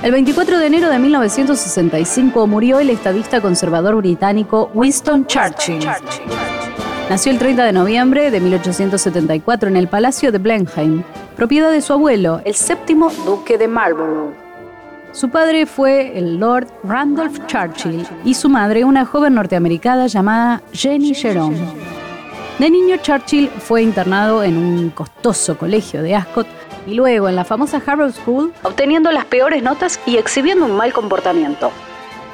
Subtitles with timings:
[0.00, 5.84] El 24 de enero de 1965 murió el estadista conservador británico Winston Churchill.
[7.10, 11.02] Nació el 30 de noviembre de 1874 en el Palacio de Blenheim,
[11.34, 14.34] propiedad de su abuelo, el séptimo duque de Marlborough.
[15.10, 21.12] Su padre fue el Lord Randolph Churchill y su madre una joven norteamericana llamada Jenny
[21.12, 21.58] Jerome.
[22.60, 26.46] De niño, Churchill fue internado en un costoso colegio de Ascot
[26.88, 30.92] y luego en la famosa Harrow School, obteniendo las peores notas y exhibiendo un mal
[30.92, 31.70] comportamiento.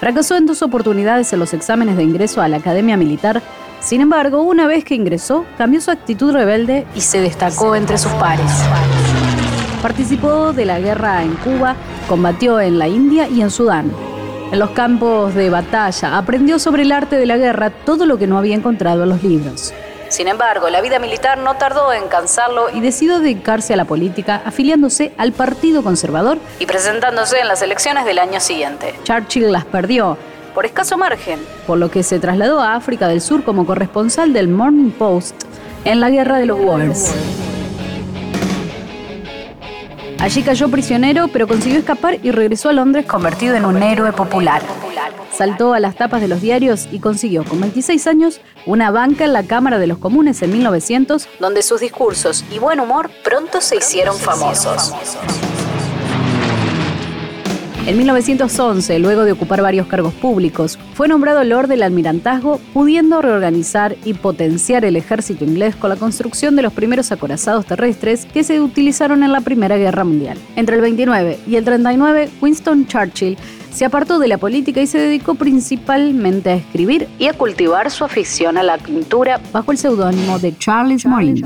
[0.00, 3.42] Fracasó en dos oportunidades en los exámenes de ingreso a la Academia Militar,
[3.80, 8.12] sin embargo, una vez que ingresó, cambió su actitud rebelde y se destacó entre sus
[8.12, 8.50] pares.
[9.80, 11.76] Participó de la guerra en Cuba,
[12.08, 13.90] combatió en la India y en Sudán.
[14.52, 18.26] En los campos de batalla aprendió sobre el arte de la guerra todo lo que
[18.26, 19.72] no había encontrado en los libros.
[20.10, 24.42] Sin embargo, la vida militar no tardó en cansarlo y decidió dedicarse a la política,
[24.44, 28.92] afiliándose al Partido Conservador y presentándose en las elecciones del año siguiente.
[29.04, 30.18] Churchill las perdió
[30.52, 34.48] por escaso margen, por lo que se trasladó a África del Sur como corresponsal del
[34.48, 35.44] Morning Post
[35.84, 37.14] en la Guerra de los Boers.
[40.20, 44.62] Allí cayó prisionero, pero consiguió escapar y regresó a Londres convertido en un héroe popular.
[45.32, 49.32] Saltó a las tapas de los diarios y consiguió, con 26 años, una banca en
[49.32, 53.76] la Cámara de los Comunes en 1900, donde sus discursos y buen humor pronto se
[53.76, 54.92] hicieron famosos.
[57.86, 63.96] En 1911, luego de ocupar varios cargos públicos, fue nombrado Lord del Almirantazgo, pudiendo reorganizar
[64.04, 68.60] y potenciar el ejército inglés con la construcción de los primeros acorazados terrestres que se
[68.60, 70.36] utilizaron en la Primera Guerra Mundial.
[70.56, 73.38] Entre el 29 y el 39, Winston Churchill
[73.72, 78.04] se apartó de la política y se dedicó principalmente a escribir y a cultivar su
[78.04, 81.42] afición a la pintura bajo el seudónimo de Charles Morin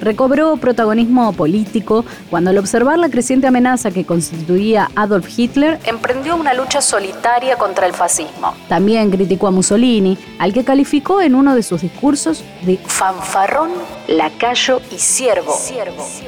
[0.00, 6.54] recobró protagonismo político cuando al observar la creciente amenaza que constituía Adolf Hitler, emprendió una
[6.54, 8.54] lucha solitaria contra el fascismo.
[8.68, 13.70] También criticó a Mussolini, al que calificó en uno de sus discursos de fanfarrón,
[14.08, 15.56] lacayo y siervo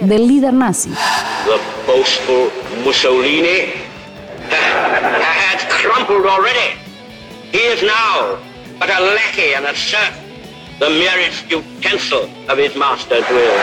[0.01, 0.91] del líder nazi.
[2.85, 3.89] Mussolini
[10.79, 13.59] the merest utensil of his master's will.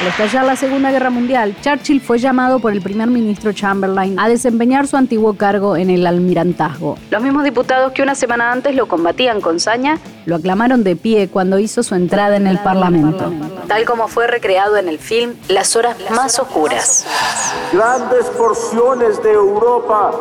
[0.00, 4.28] Al estallar la Segunda Guerra Mundial, Churchill fue llamado por el primer ministro Chamberlain a
[4.28, 6.98] desempeñar su antiguo cargo en el almirantazgo.
[7.10, 11.28] Los mismos diputados que una semana antes lo combatían con saña lo aclamaron de pie
[11.28, 13.32] cuando hizo su entrada en el Parlamento,
[13.68, 17.06] tal como fue recreado en el film Las horas más oscuras.
[17.72, 20.12] Grandes porciones de Europa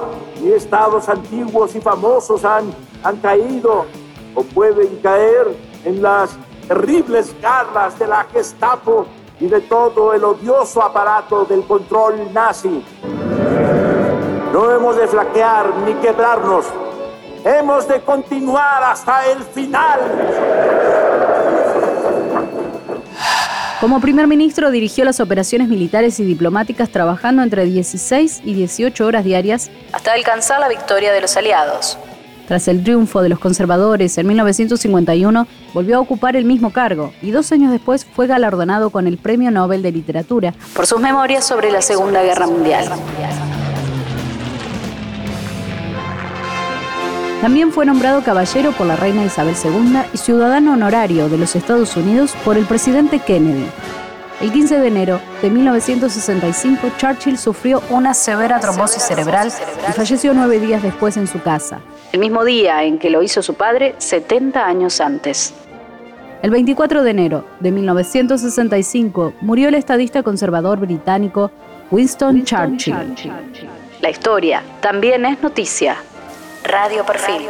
[0.44, 2.66] y estados antiguos y famosos han,
[3.04, 3.88] han caído
[4.36, 5.48] o pueden caer
[5.86, 6.32] en las
[6.68, 9.06] terribles garras de la Gestapo
[9.40, 12.84] y de todo el odioso aparato del control nazi.
[14.54, 16.66] No hemos de flaquear ni quebrarnos.
[17.44, 20.00] Hemos de continuar hasta el final.
[23.82, 29.26] Como primer ministro dirigió las operaciones militares y diplomáticas trabajando entre 16 y 18 horas
[29.26, 31.98] diarias hasta alcanzar la victoria de los aliados.
[32.48, 37.32] Tras el triunfo de los conservadores en 1951, volvió a ocupar el mismo cargo y
[37.32, 41.72] dos años después fue galardonado con el Premio Nobel de Literatura por sus memorias sobre
[41.72, 42.90] la Segunda Guerra Mundial.
[47.42, 51.98] También fue nombrado caballero por la reina Isabel II y ciudadano honorario de los Estados
[51.98, 53.66] Unidos por el presidente Kennedy.
[54.42, 59.52] El 15 de enero de 1965, Churchill sufrió una severa trombosis cerebral
[59.88, 61.80] y falleció nueve días después en su casa,
[62.12, 65.54] el mismo día en que lo hizo su padre 70 años antes.
[66.42, 71.52] El 24 de enero de 1965 murió el estadista conservador británico
[71.90, 72.96] Winston, Churchill.
[74.02, 75.96] La historia también es noticia.
[76.66, 77.48] Radio Perfil.